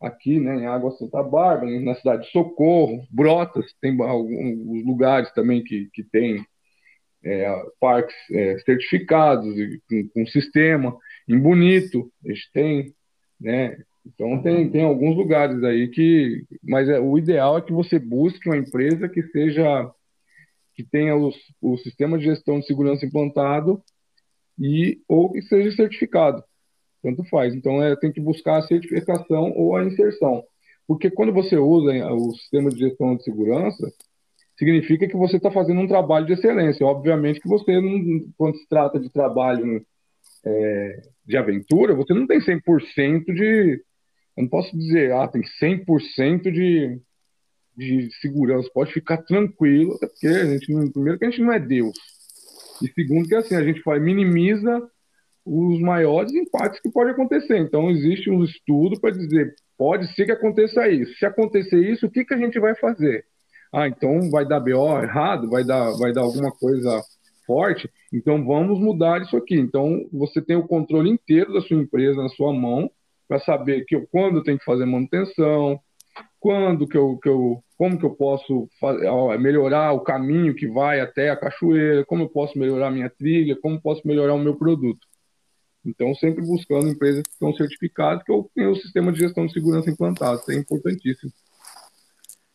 [0.01, 5.62] aqui né, em Água Santa Bárbara, na cidade de Socorro, Brotas, tem alguns lugares também
[5.62, 6.45] que, que tem
[7.25, 9.47] é, parques é, certificados
[9.88, 10.97] com, com sistema.
[11.29, 12.95] Em Bonito, gente tem,
[13.40, 13.77] né?
[14.07, 18.49] Então tem, tem alguns lugares aí que, mas é, o ideal é que você busque
[18.49, 19.93] uma empresa que seja
[20.83, 23.83] que tenha os, o sistema de gestão de segurança implantado
[24.59, 26.43] e ou que seja certificado.
[27.03, 27.55] Tanto faz.
[27.55, 30.43] Então é, tem que buscar a certificação ou a inserção.
[30.87, 33.90] Porque quando você usa o sistema de gestão de segurança,
[34.59, 36.85] significa que você está fazendo um trabalho de excelência.
[36.87, 39.85] Obviamente que você, não, quando se trata de trabalho
[40.45, 43.83] é, de aventura, você não tem 100% de.
[44.37, 47.01] Eu não posso dizer, ah, tem 100% de,
[47.77, 48.69] de segurança.
[48.73, 51.97] Pode ficar tranquilo, porque a gente, primeiro, que a gente não é Deus.
[52.83, 54.83] E segundo, que assim, a gente faz, minimiza
[55.45, 57.59] os maiores impactos que pode acontecer.
[57.59, 61.15] Então, existe um estudo para dizer, pode ser que aconteça isso.
[61.19, 63.25] Se acontecer isso, o que, que a gente vai fazer?
[63.73, 67.01] Ah, então vai dar BO errado, vai dar, vai dar alguma coisa
[67.47, 69.57] forte, então vamos mudar isso aqui.
[69.57, 72.91] Então, você tem o controle inteiro da sua empresa na sua mão
[73.29, 75.81] para saber que quando tem que fazer manutenção,
[76.40, 81.00] quando que eu, que eu como que eu posso fazer, melhorar o caminho que vai
[81.00, 84.55] até a cachoeira, como eu posso melhorar a minha trilha, como posso melhorar o meu
[84.55, 85.07] produto.
[85.83, 89.55] Então, sempre buscando empresas que estão certificadas, que eu tenho o sistema de gestão de
[89.55, 91.33] segurança implantado, isso é importantíssimo.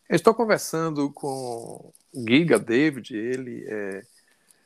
[0.08, 4.02] Estou conversando com Giga David, ele é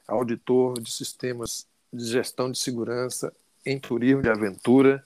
[0.06, 3.32] auditor de sistemas de gestão de segurança
[3.64, 5.02] em turismo de aventura.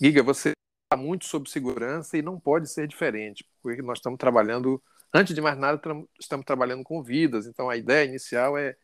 [0.00, 0.55] Giga, você
[0.94, 4.80] muito sobre segurança e não pode ser diferente, porque nós estamos trabalhando
[5.18, 5.80] Antes de mais nada,
[6.20, 8.76] estamos trabalhando com vidas, então a ideia inicial é,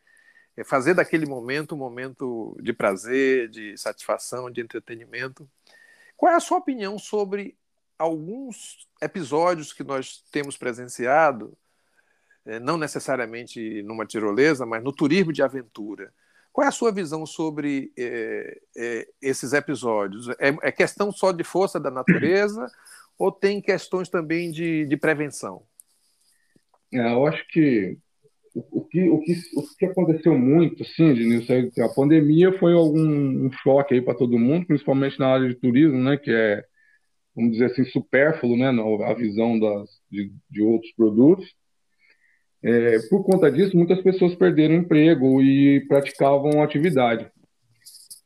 [0.57, 5.47] é fazer daquele momento um momento de prazer, de satisfação, de entretenimento.
[6.17, 7.55] Qual é a sua opinião sobre
[7.99, 11.55] alguns episódios que nós temos presenciado,
[12.45, 16.11] é, não necessariamente numa tirolesa, mas no turismo de aventura?
[16.53, 20.29] Qual é a sua visão sobre é, é, esses episódios?
[20.39, 22.67] É, é, questão só de força da natureza
[23.17, 25.63] ou tem questões também de, de prevenção?
[26.93, 27.97] É, eu acho que
[28.53, 33.47] o, o, que, o, que, o que aconteceu muito, assim, Denilson, a pandemia foi algum
[33.47, 36.63] um choque aí para todo mundo, principalmente na área de turismo, né, que é,
[37.35, 41.51] vamos dizer assim, supérfluo, né, a visão das, de, de outros produtos.
[42.63, 47.29] É, por conta disso, muitas pessoas perderam emprego e praticavam atividade.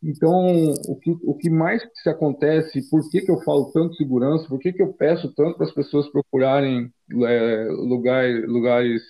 [0.04, 4.48] Então, o que, o que mais se acontece, por que, que eu falo tanto segurança,
[4.48, 6.92] por que, que eu peço tanto para as pessoas procurarem
[7.26, 9.02] é, lugar, lugares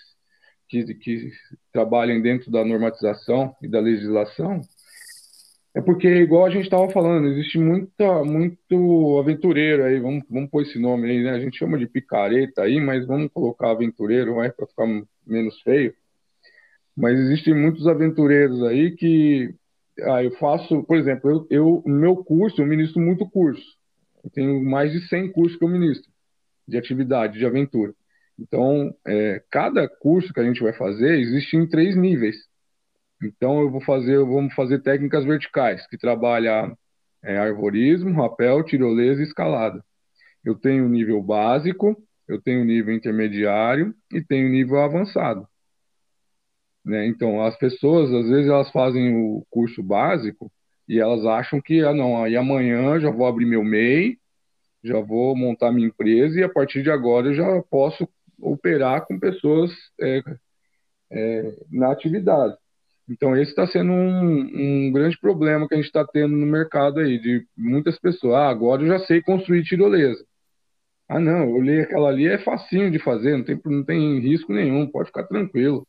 [0.69, 1.29] que, que
[1.73, 4.61] trabalhem dentro da normatização e da legislação,
[5.75, 10.63] é porque, igual a gente estava falando, existe muita, muito aventureiro aí, vamos, vamos pôr
[10.63, 11.31] esse nome aí, né?
[11.31, 14.87] A gente chama de picareta aí, mas vamos colocar aventureiro, vai, para ficar
[15.27, 15.93] menos feio.
[16.95, 19.53] Mas existem muitos aventureiros aí que
[20.01, 23.65] ah, eu faço, por exemplo, eu, meu curso, eu ministro muito curso.
[24.23, 26.11] Eu tenho mais de 100 cursos que eu ministro,
[26.67, 27.93] de atividade, de aventura.
[28.39, 32.35] Então, é, cada curso que a gente vai fazer existe em três níveis.
[33.21, 36.71] Então, eu vou fazer, vamos fazer técnicas verticais, que trabalha
[37.23, 39.83] é, arvorismo, rapel, tirolesa e escalada.
[40.45, 45.47] Eu tenho o nível básico, eu tenho nível intermediário e tenho nível avançado.
[46.83, 47.07] Né?
[47.07, 50.51] Então, as pessoas, às vezes, elas fazem o curso básico
[50.87, 54.17] e elas acham que, ah, não, aí amanhã já vou abrir meu MEI,
[54.83, 58.07] já vou montar minha empresa e a partir de agora eu já posso
[58.39, 60.23] operar com pessoas é,
[61.11, 62.55] é, na atividade.
[63.09, 66.99] Então, esse está sendo um, um, grande problema que a gente está tendo no mercado
[66.99, 68.35] aí, de muitas pessoas.
[68.35, 70.25] Ah, agora eu já sei construir tirolesa.
[71.09, 74.51] Ah, não, eu olhei aquela ali, é facinho de fazer, não tem, não tem risco
[74.53, 75.87] nenhum, pode ficar tranquilo.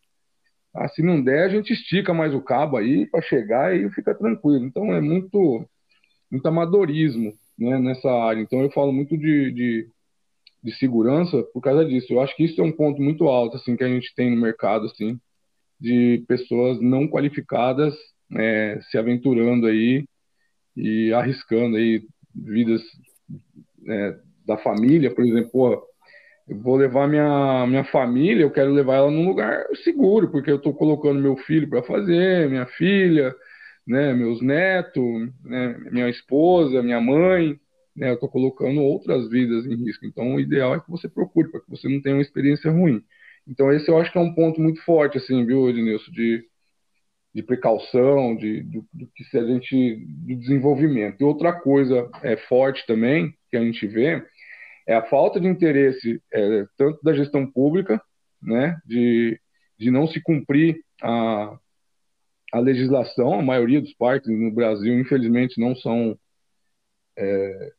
[0.74, 4.14] Ah, se não der, a gente estica mais o cabo aí para chegar e fica
[4.14, 4.64] tranquilo.
[4.64, 5.66] Então, é muito,
[6.31, 8.40] muito amadorismo né, nessa área.
[8.40, 9.90] Então, eu falo muito de, de,
[10.62, 12.12] de segurança por causa disso.
[12.12, 14.40] Eu acho que isso é um ponto muito alto assim que a gente tem no
[14.40, 15.18] mercado, assim,
[15.81, 17.94] de pessoas não qualificadas
[18.37, 20.07] é, se aventurando aí
[20.76, 22.83] e arriscando aí vidas
[23.88, 25.88] é, da família, por exemplo, pô,
[26.48, 30.56] eu vou levar minha, minha família, eu quero levar ela num lugar seguro, porque eu
[30.56, 33.34] estou colocando meu filho para fazer, minha filha,
[33.87, 35.04] né, meus netos,
[35.44, 37.61] né, minha esposa, minha mãe,
[37.94, 40.06] né, eu estou colocando outras vidas em risco.
[40.06, 43.02] Então, o ideal é que você procure, para que você não tenha uma experiência ruim.
[43.46, 46.44] Então, esse eu acho que é um ponto muito forte, assim, viu, Ednilson, de,
[47.34, 51.20] de precaução, de, do, do, que se a gente, do desenvolvimento.
[51.20, 54.22] E outra coisa é forte também, que a gente vê,
[54.88, 58.03] é a falta de interesse é, tanto da gestão pública,
[58.42, 59.38] né, de,
[59.79, 61.59] de não se cumprir a,
[62.55, 66.18] a legislação, a maioria dos parques no Brasil, infelizmente, não são
[67.18, 67.72] é,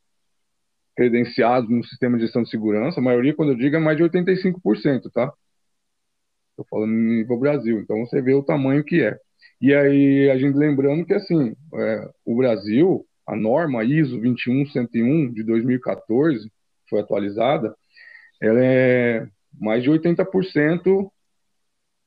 [0.96, 3.00] credenciados no sistema de gestão de segurança.
[3.00, 5.32] A maioria, quando eu digo, é mais de 85%, tá?
[6.50, 9.18] Estou falando em nível Brasil, então você vê o tamanho que é.
[9.60, 15.42] E aí, a gente lembrando que, assim, é, o Brasil, a norma ISO 21101 de
[15.42, 16.48] 2014,
[16.90, 17.74] foi atualizada,
[18.40, 19.26] ela é
[19.58, 21.10] mais de 80%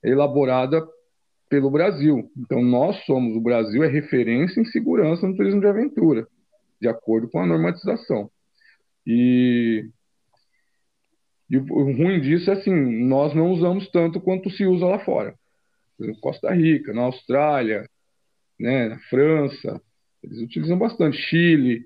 [0.04, 0.86] elaborada
[1.50, 2.30] pelo Brasil.
[2.38, 6.28] Então, nós somos, o Brasil é referência em segurança no turismo de aventura,
[6.80, 8.30] de acordo com a normatização.
[9.06, 9.90] E
[11.54, 12.74] e o ruim disso é assim,
[13.06, 15.36] nós não usamos tanto quanto se usa lá fora.
[15.96, 17.88] Por exemplo, Costa Rica, na Austrália,
[18.60, 19.80] né, na França,
[20.24, 21.16] eles utilizam bastante.
[21.16, 21.86] Chile,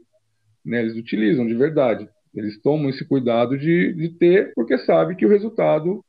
[0.64, 2.08] né, eles utilizam de verdade.
[2.34, 6.04] Eles tomam esse cuidado de, de ter, porque sabe que o resultado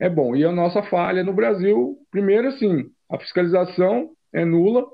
[0.00, 0.34] é bom.
[0.34, 4.86] E a nossa falha no Brasil, primeiro assim, a fiscalização é nula,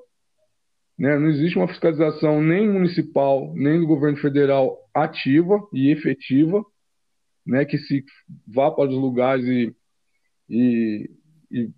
[0.99, 1.19] né?
[1.19, 6.63] não existe uma fiscalização nem municipal, nem do governo federal ativa e efetiva
[7.49, 8.05] né, que se
[8.47, 9.75] vá para os lugares e,
[10.51, 11.11] e,
[11.51, 11.71] e,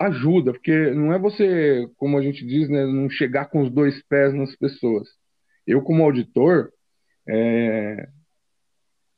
[0.00, 4.02] ajuda, porque não é você, como a gente diz, né, não chegar com os dois
[4.08, 5.06] pés nas pessoas.
[5.66, 6.72] Eu, como auditor,
[7.28, 8.08] é,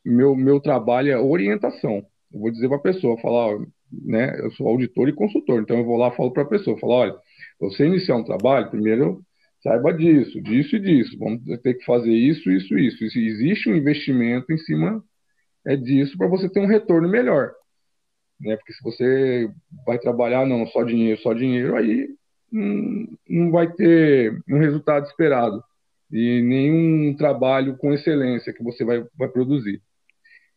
[0.05, 2.05] meu, meu trabalho é orientação.
[2.33, 3.59] Eu vou dizer para a pessoa, falar,
[3.93, 6.79] né, eu sou auditor e consultor, então eu vou lá e falo para a pessoa,
[6.79, 7.17] falar, olha,
[7.61, 9.23] você iniciar um trabalho, primeiro
[9.63, 12.99] saiba disso, disso e disso, vamos ter que fazer isso, isso, isso.
[13.11, 15.03] Se existe um investimento em cima
[15.67, 17.53] é disso para você ter um retorno melhor.
[18.41, 18.57] Né?
[18.57, 19.51] Porque se você
[19.85, 22.09] vai trabalhar, não, só dinheiro, só dinheiro, aí
[22.53, 25.63] não, não vai ter um resultado esperado
[26.11, 29.83] e nenhum trabalho com excelência que você vai, vai produzir.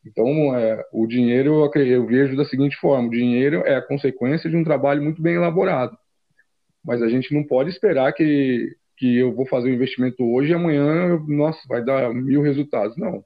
[0.05, 4.49] Então, é, o dinheiro eu, eu vejo da seguinte forma: o dinheiro é a consequência
[4.49, 5.97] de um trabalho muito bem elaborado.
[6.83, 10.51] Mas a gente não pode esperar que, que eu vou fazer o um investimento hoje
[10.51, 12.95] e amanhã, nossa, vai dar mil resultados.
[12.97, 13.23] Não.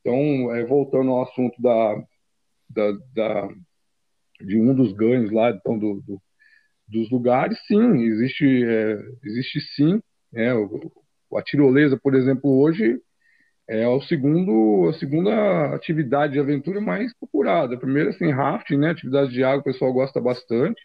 [0.00, 2.02] Então, é, voltando ao assunto da,
[2.68, 3.48] da, da,
[4.40, 6.20] de um dos ganhos lá então, do, do
[6.90, 10.02] dos lugares, sim, existe, é, existe sim.
[10.34, 10.52] É,
[11.36, 13.00] a tirolesa, por exemplo, hoje
[13.68, 17.74] é o segundo, a segunda atividade de aventura mais procurada.
[17.76, 20.80] A primeira, assim, rafting, né, atividade de água, o pessoal gosta bastante,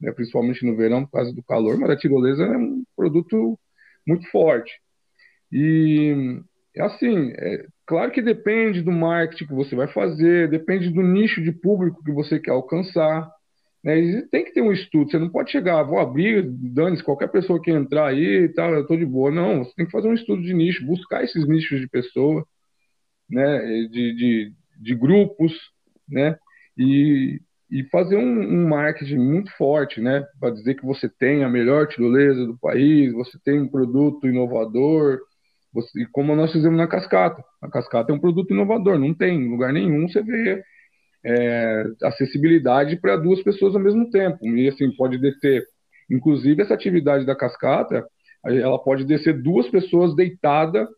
[0.00, 3.58] né, principalmente no verão por causa do calor, mas a tirolesa é um produto
[4.06, 4.72] muito forte.
[5.52, 6.40] E,
[6.78, 11.50] assim, é, Claro que depende do marketing que você vai fazer, depende do nicho de
[11.50, 13.28] público que você quer alcançar.
[13.82, 14.22] Né?
[14.30, 15.10] tem que ter um estudo.
[15.10, 18.96] Você não pode chegar, vou abrir, dane-se, qualquer pessoa que entrar aí, tá, eu estou
[18.96, 19.30] de boa.
[19.30, 22.46] Não, você tem que fazer um estudo de nicho, buscar esses nichos de pessoa,
[23.28, 23.58] né?
[23.90, 25.52] de, de, de grupos,
[26.08, 26.36] né?
[26.76, 27.40] e,
[27.70, 30.24] e fazer um, um, marketing muito forte, né?
[30.38, 35.18] Para dizer que você tem a melhor tirolesa do país, você tem um produto inovador,
[35.72, 37.44] você, como nós fizemos na cascata.
[37.60, 40.62] A cascata é um produto inovador, não tem em lugar nenhum você vê
[41.24, 44.46] é, acessibilidade para duas pessoas ao mesmo tempo.
[44.46, 45.64] E assim, pode descer.
[46.10, 48.06] Inclusive, essa atividade da cascata,
[48.44, 50.88] ela pode descer duas pessoas deitadas,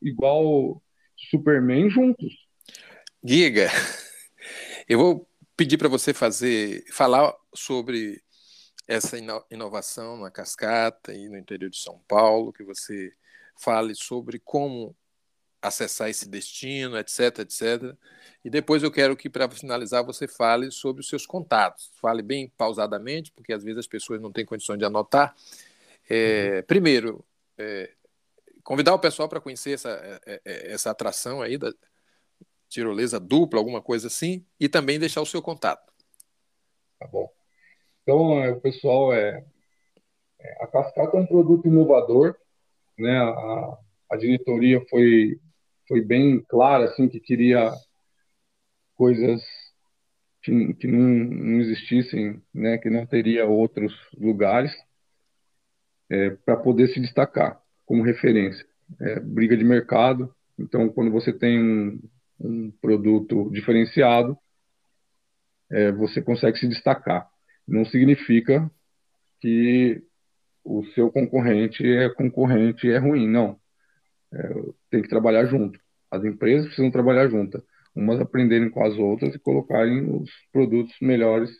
[0.00, 0.82] igual
[1.30, 2.32] Superman, juntos.
[3.22, 3.68] Giga,
[4.88, 8.20] eu vou pedir para você fazer, falar sobre
[8.88, 9.16] essa
[9.50, 13.12] inovação na cascata e no interior de São Paulo, que você
[13.62, 14.96] fale sobre como
[15.62, 17.96] acessar esse destino, etc, etc.
[18.44, 21.90] E depois eu quero que, para finalizar, você fale sobre os seus contatos.
[22.00, 25.34] Fale bem pausadamente, porque às vezes as pessoas não têm condições de anotar.
[26.10, 26.62] É, uhum.
[26.64, 27.24] primeiro,
[27.56, 27.90] é,
[28.64, 29.90] convidar o pessoal para conhecer essa,
[30.26, 31.72] é, é, essa atração aí da
[32.68, 35.92] tirolesa dupla, alguma coisa assim, e também deixar o seu contato.
[36.98, 37.30] Tá bom.
[38.02, 39.44] Então, é, o pessoal, é,
[40.60, 42.34] a Cascata é um produto inovador,
[42.98, 43.16] né?
[43.18, 43.78] A,
[44.10, 45.38] a diretoria foi,
[45.92, 47.70] foi bem clara, assim, que queria
[48.94, 49.42] coisas
[50.40, 54.72] que, que não, não existissem, né, que não teria outros lugares
[56.08, 58.64] é, para poder se destacar como referência.
[59.02, 62.00] É, briga de mercado, então quando você tem um,
[62.40, 64.38] um produto diferenciado,
[65.70, 67.28] é, você consegue se destacar.
[67.68, 68.70] Não significa
[69.42, 70.02] que
[70.64, 73.60] o seu concorrente é concorrente é ruim, não.
[74.90, 75.78] Tem que trabalhar junto.
[76.10, 77.62] As empresas precisam trabalhar juntas
[77.94, 81.50] umas aprenderem com as outras e colocarem os produtos melhores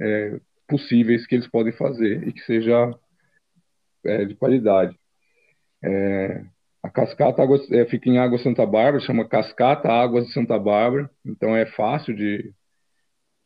[0.00, 2.92] é, possíveis que eles podem fazer e que seja
[4.04, 4.98] é, de qualidade.
[5.82, 6.44] É,
[6.82, 11.10] a cascata água, é, fica em Água Santa Bárbara, chama Cascata Águas de Santa Bárbara,
[11.24, 12.52] então é fácil de,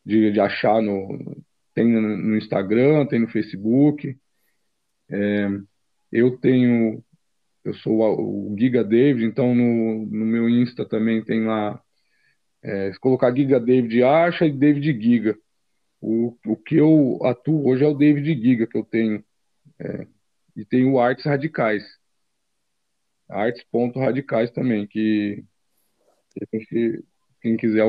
[0.05, 1.43] de, de achar no
[1.73, 4.17] tem no Instagram, tem no Facebook.
[5.09, 5.47] É,
[6.11, 7.01] eu tenho
[7.69, 11.81] eu sou o Giga David, então no, no meu Insta também tem lá
[12.61, 15.37] é, se colocar Giga David acha e David Giga.
[16.01, 19.23] O, o que eu atuo hoje é o David Giga que eu tenho.
[19.79, 20.07] É,
[20.55, 21.83] e tenho Artes Radicais.
[23.29, 25.43] Artes.radicais também, que,
[26.49, 27.03] que
[27.41, 27.85] quem quiser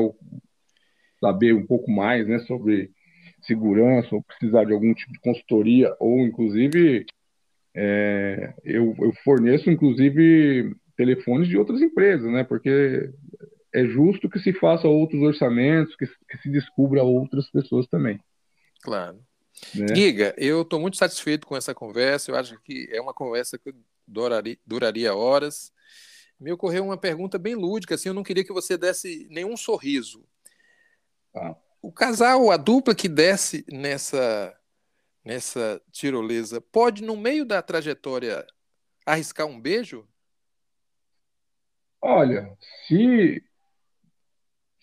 [1.19, 2.91] saber um pouco mais né, sobre
[3.41, 7.05] segurança ou precisar de algum tipo de consultoria, ou inclusive
[7.75, 12.43] é, eu, eu forneço inclusive telefones de outras empresas, né?
[12.43, 13.09] Porque
[13.73, 18.19] é justo que se faça outros orçamentos, que, que se descubra outras pessoas também.
[18.81, 19.19] Claro.
[19.73, 19.95] Né?
[19.95, 22.31] Giga, eu estou muito satisfeito com essa conversa.
[22.31, 23.73] Eu acho que é uma conversa que
[24.07, 25.71] duraria, duraria horas.
[26.39, 30.25] Me ocorreu uma pergunta bem lúdica, assim, eu não queria que você desse nenhum sorriso.
[31.35, 31.55] Ah.
[31.81, 34.53] O casal, a dupla que desce nessa
[35.23, 38.45] nessa tirolesa, pode no meio da trajetória
[39.05, 40.07] arriscar um beijo?
[42.01, 42.57] Olha,
[42.87, 43.43] se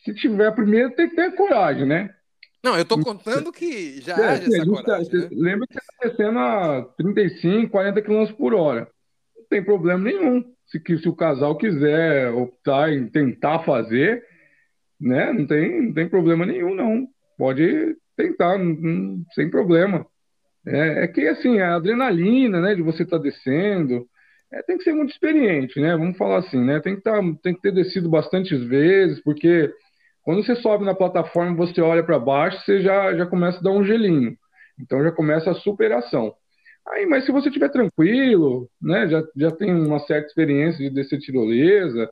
[0.05, 2.14] se tiver primeiro, tem que ter coragem, né?
[2.62, 5.12] Não, eu estou contando que já é, haja essa coragem.
[5.12, 5.28] Né?
[5.32, 8.89] Lembra que você está descendo a 35, 40 km por hora.
[9.36, 10.45] Não tem problema nenhum.
[10.66, 14.24] Se, se o casal quiser optar em tentar fazer,
[15.01, 15.32] né?
[15.32, 17.07] Não tem, não tem problema nenhum, não.
[17.36, 20.07] Pode tentar, não, não, sem problema.
[20.68, 24.06] É, é, que assim, a adrenalina, né, de você estar tá descendo,
[24.52, 25.96] é, tem que ser muito experiente, né?
[25.96, 26.80] Vamos falar assim, né?
[26.80, 29.72] Tem que, tá, tem que ter descido bastantes vezes, porque
[30.22, 33.70] quando você sobe na plataforma, você olha para baixo, você já, já começa a dar
[33.70, 34.36] um gelinho.
[34.80, 36.34] Então já começa a superação.
[36.88, 41.18] Aí, mas se você estiver tranquilo, né, já, já tem uma certa experiência de descer
[41.18, 42.10] tirolesa,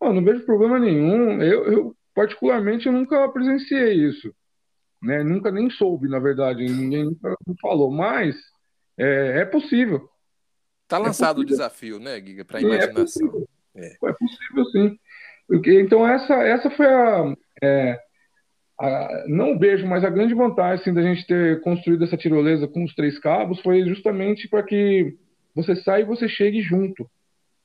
[0.00, 1.42] não vejo problema nenhum.
[1.42, 4.32] Eu, eu, particularmente, eu nunca presenciei isso.
[5.06, 5.22] Né?
[5.22, 8.34] Nunca nem soube, na verdade, ninguém nunca falou, mas
[8.98, 10.10] é, é possível.
[10.82, 12.92] Está lançado é o desafio, né, Giga, para a imaginação.
[12.92, 13.48] É possível.
[13.76, 14.98] é possível, sim.
[15.78, 18.00] Então, essa, essa foi a, é,
[18.80, 22.82] a, não vejo, mas a grande vantagem assim, da gente ter construído essa tirolesa com
[22.82, 25.16] os três cabos foi justamente para que
[25.54, 27.08] você saia e você chegue junto.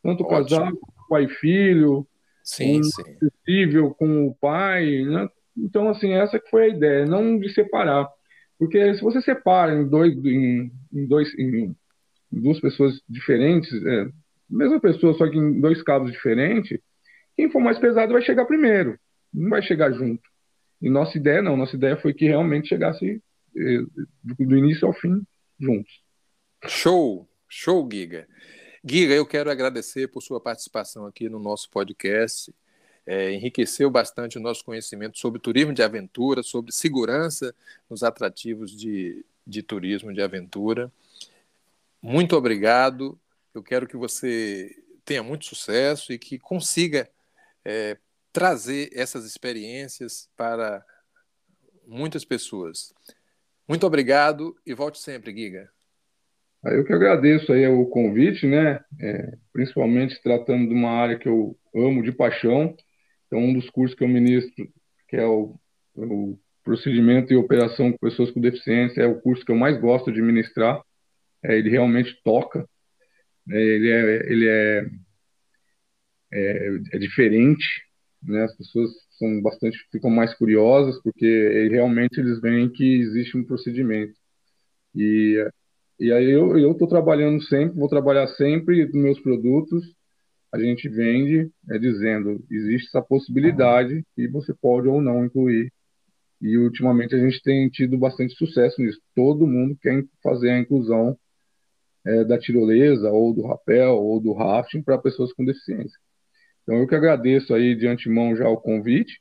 [0.04, 0.72] Tanto o casal,
[1.10, 2.08] pai e filho,
[2.44, 3.04] sim, sim.
[3.20, 5.04] possível com o pai.
[5.06, 5.28] Né?
[5.58, 8.08] Então, assim, essa que foi a ideia, não de separar.
[8.58, 11.76] Porque se você separa em dois, em, em dois, em,
[12.32, 14.08] duas pessoas diferentes, é,
[14.50, 16.80] mesma pessoa, só que em dois cabos diferentes,
[17.36, 19.00] quem for mais pesado vai chegar primeiro,
[19.34, 20.22] não vai chegar junto.
[20.82, 23.22] E nossa ideia não, nossa ideia foi que realmente chegasse
[23.56, 23.82] eh,
[24.40, 25.22] do início ao fim
[25.60, 25.92] juntos.
[26.68, 28.28] Show, show, Giga.
[28.84, 32.52] Giga, eu quero agradecer por sua participação aqui no nosso podcast.
[33.06, 37.54] É, enriqueceu bastante o nosso conhecimento sobre turismo de aventura, sobre segurança
[37.90, 40.92] nos atrativos de, de turismo de aventura.
[42.02, 43.20] Muito obrigado.
[43.54, 47.10] Eu quero que você tenha muito sucesso e que consiga
[47.66, 47.98] é,
[48.32, 50.86] trazer essas experiências para
[51.86, 52.94] muitas pessoas.
[53.68, 55.70] Muito obrigado e volte sempre, Giga.
[56.64, 58.80] Eu que agradeço aí o convite, né?
[59.00, 62.76] É, principalmente tratando de uma área que eu amo de paixão.
[63.32, 64.68] Então, um dos cursos que eu ministro,
[65.08, 65.56] que é o,
[65.96, 70.12] o procedimento e operação com pessoas com deficiência, é o curso que eu mais gosto
[70.12, 70.82] de ministrar.
[71.42, 72.68] É, ele realmente toca.
[73.50, 74.86] É, ele é, ele é
[76.34, 77.66] é, é diferente,
[78.22, 78.44] né?
[78.44, 84.14] As pessoas são bastante ficam mais curiosas porque realmente eles veem que existe um procedimento.
[84.96, 85.38] E
[86.00, 89.86] e aí eu eu estou trabalhando sempre, vou trabalhar sempre nos meus produtos.
[90.52, 95.72] A gente vende é, dizendo existe essa possibilidade e você pode ou não incluir.
[96.42, 99.00] E ultimamente a gente tem tido bastante sucesso nisso.
[99.16, 101.18] Todo mundo quer fazer a inclusão
[102.06, 105.98] é, da tirolesa ou do rapel ou do rafting para pessoas com deficiência.
[106.64, 109.20] Então eu que agradeço aí de antemão já o convite,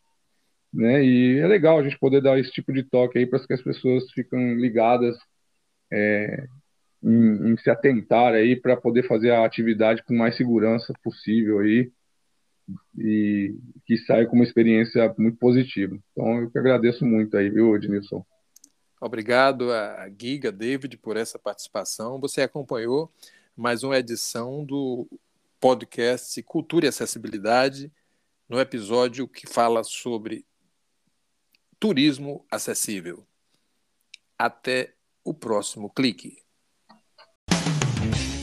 [0.72, 1.04] né?
[1.04, 3.62] E é legal a gente poder dar esse tipo de toque aí para que as
[3.62, 5.16] pessoas fiquem ligadas
[5.92, 6.46] é,
[7.02, 11.90] em, em, se atentar aí para poder fazer a atividade com mais segurança possível aí
[12.96, 13.54] e
[13.86, 15.98] que saia com uma experiência muito positiva.
[16.12, 18.24] Então eu que agradeço muito aí, viu, Ednilson?
[19.00, 22.20] Obrigado a Giga, David, por essa participação.
[22.20, 23.10] Você acompanhou
[23.56, 25.08] mais uma edição do
[25.58, 27.90] podcast Cultura e Acessibilidade,
[28.48, 30.44] no episódio que fala sobre
[31.78, 33.26] turismo acessível.
[34.38, 34.94] Até
[35.24, 36.42] o próximo clique.